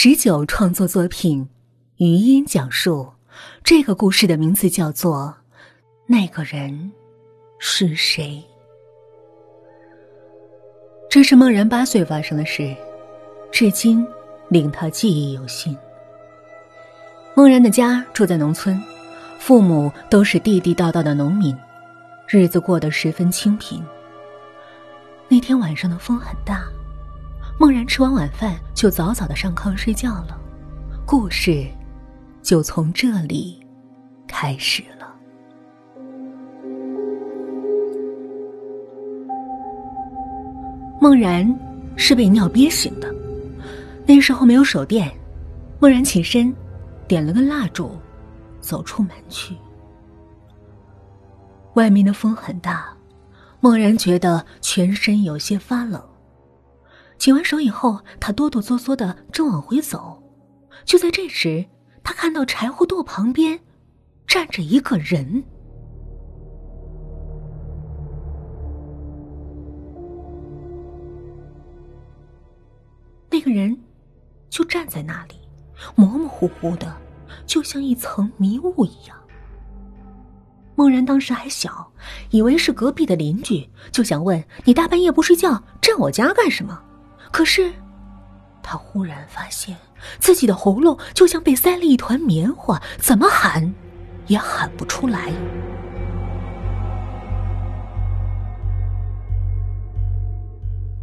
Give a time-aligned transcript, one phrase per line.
[0.00, 1.48] 十九创作作品，
[1.96, 3.08] 余音讲述
[3.64, 5.34] 这个故事的名字叫做
[6.06, 6.92] 《那个人
[7.58, 8.40] 是谁》。
[11.10, 12.72] 这是梦然八岁发生的事，
[13.50, 14.06] 至今
[14.48, 15.76] 令他记忆犹新。
[17.34, 18.80] 梦然的家住在农村，
[19.40, 21.58] 父母都是地地道道的农民，
[22.28, 23.84] 日子过得十分清贫。
[25.26, 26.68] 那天晚上的风很大。
[27.60, 30.40] 梦然吃完晚饭就早早的上炕睡觉了，
[31.04, 31.66] 故事
[32.40, 33.58] 就从这里
[34.28, 35.12] 开始了。
[41.00, 41.52] 梦然
[41.96, 43.12] 是被尿憋醒的，
[44.06, 45.12] 那时候没有手电，
[45.80, 46.54] 梦然起身，
[47.08, 47.90] 点了个蜡烛，
[48.60, 49.56] 走出门去。
[51.74, 52.86] 外面的风很大，
[53.58, 56.00] 梦然觉得全身有些发冷。
[57.18, 60.22] 洗完手以后，他哆哆嗦嗦的正往回走，
[60.84, 61.66] 就在这时，
[62.02, 63.58] 他看到柴火垛旁边
[64.26, 65.44] 站着一个人。
[73.30, 73.76] 那个人
[74.48, 75.34] 就站在那里，
[75.96, 76.96] 模模糊糊的，
[77.46, 79.16] 就像一层迷雾一样。
[80.74, 81.92] 孟然当时还小，
[82.30, 86.80] 以为是隔壁的邻居，就想问：“你大半夜不睡觉，站我家干什么？”
[87.30, 87.72] 可是，
[88.62, 89.76] 他忽然发现
[90.18, 93.74] 自己的喉咙就像被塞了一团棉花，怎么喊
[94.26, 95.32] 也喊不出来。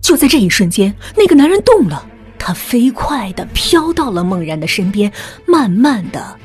[0.00, 2.04] 就在这一瞬间，那个男人动了，
[2.38, 5.12] 他飞快的飘到了孟然的身边，
[5.46, 6.36] 慢慢的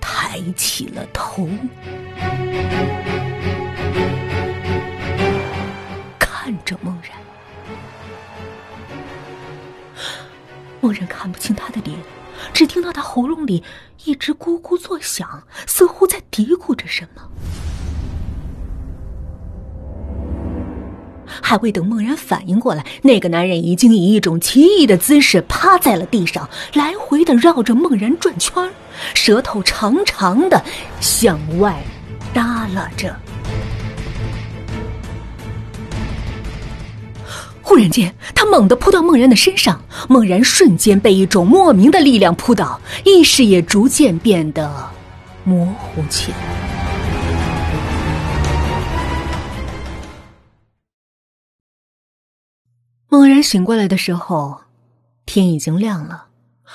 [0.00, 1.48] 抬起了头，
[6.18, 7.25] 看着孟然。
[10.86, 11.98] 默然看不清他的脸，
[12.52, 13.60] 只听到他喉咙里
[14.04, 17.22] 一直咕咕作响，似乎在嘀咕着什么。
[21.42, 28.72] 还未等孟然反应过来，那个男人已经以一种奇异的姿势趴在了地上，来回的绕着孟然转圈
[29.12, 30.64] 舌头长长的
[31.00, 31.82] 向外
[32.32, 33.12] 耷拉着。
[37.68, 44.88] 忽然间，他猛地扑到孟然的身上，孟然瞬间被一种莫名的力量扑倒，意识也逐渐变得
[45.42, 46.38] 模糊起来。
[53.08, 54.60] 猛然醒过来的时候，
[55.24, 56.28] 天已经亮了，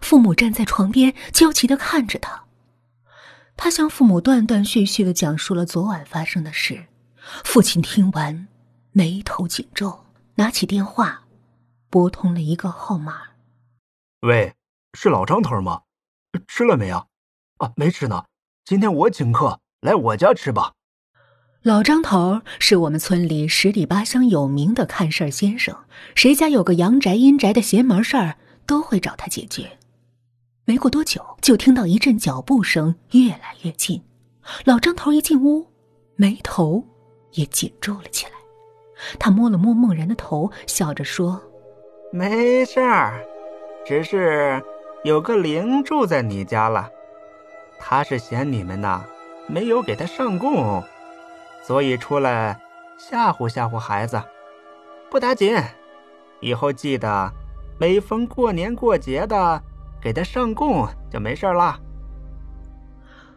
[0.00, 2.42] 父母站在床边焦急的看着他。
[3.56, 6.86] 他向父母断断续续的讲述了昨晚发生的事，
[7.44, 8.48] 父亲听完，
[8.90, 10.01] 眉头紧皱。
[10.42, 11.22] 拿起电话，
[11.88, 13.14] 拨通了一个号码。
[14.22, 14.52] 喂，
[14.92, 15.82] 是老张头吗？
[16.48, 17.06] 吃了没啊？
[17.58, 18.24] 啊，没吃呢。
[18.64, 20.72] 今天我请客，来我家吃吧。
[21.62, 25.76] 老张头是我们村里十里八乡有名的看事儿先生，
[26.16, 28.36] 谁家有个阳宅阴宅的邪门事儿，
[28.66, 29.78] 都会找他解决。
[30.64, 34.02] 没过多久，就听到一阵脚步声越来越近。
[34.64, 35.68] 老张头一进屋，
[36.16, 36.84] 眉头
[37.34, 38.32] 也紧皱了起来。
[39.18, 41.40] 他摸了摸孟然的头，笑着说
[42.12, 43.24] ：“没事儿，
[43.84, 44.62] 只是
[45.04, 46.88] 有个灵住在你家了，
[47.78, 49.04] 他是嫌你们呐
[49.48, 50.82] 没有给他上供，
[51.62, 52.60] 所以出来
[52.96, 54.22] 吓唬吓唬孩子。
[55.10, 55.56] 不打紧，
[56.40, 57.32] 以后记得
[57.78, 59.62] 每逢过年过节的
[60.00, 61.78] 给他上供就没事了。”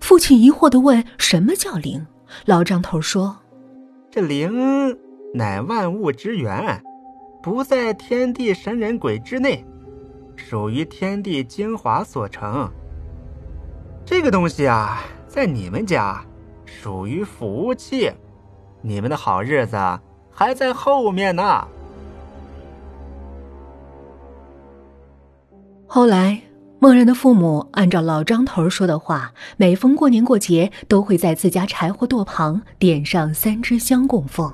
[0.00, 2.06] 父亲疑惑的问：“什么叫灵？”
[2.44, 3.38] 老张头说
[4.10, 4.96] ：“这灵。”
[5.36, 6.82] 乃万物之源，
[7.42, 9.62] 不在天地神人鬼之内，
[10.34, 12.70] 属于天地精华所成。
[14.02, 16.24] 这个东西啊，在你们家
[16.64, 18.10] 属于福气，
[18.80, 19.76] 你们的好日子
[20.30, 21.68] 还在后面呢。
[25.86, 26.40] 后来，
[26.78, 34.50] 孟然的父母按照老张头说的话，每逢过年过节，都会在自家柴火垛旁点上三支香供奉。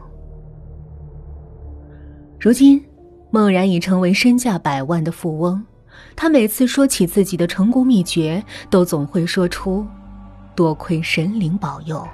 [2.43, 2.85] 如今，
[3.31, 5.65] 孟然已成为身价百万的富翁。
[6.17, 9.87] 他每次说起自己的成功秘诀，都总会说出
[10.57, 12.05] ：“多亏神灵保佑，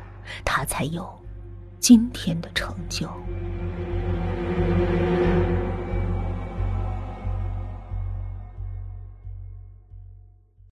[0.45, 1.09] 他才有
[1.81, 3.09] 今天的成就。”